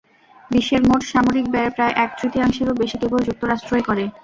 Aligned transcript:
বিশ্বের 0.51 0.81
মোট 0.85 1.01
সামরিক 1.11 1.45
ব্যয়ের 1.49 1.75
প্রায় 1.75 1.93
এক-তৃতীয়াংশেরও 2.03 2.79
বেশি 2.81 2.95
কেবল 3.01 3.19
যুক্তরাষ্ট্রই 3.27 3.83
করে। 3.89 4.03